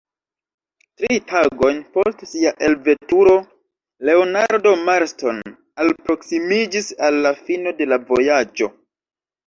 Tri 1.01 1.17
tagojn 1.31 1.81
post 1.97 2.23
sia 2.31 2.55
elveturo 2.71 3.37
Leonardo 4.11 4.75
Marston 4.91 5.45
alproksimiĝis 5.87 6.93
al 7.11 7.25
la 7.31 7.39
fino 7.47 7.79
de 7.81 7.93
la 7.95 8.05
vojaĝo. 8.13 8.77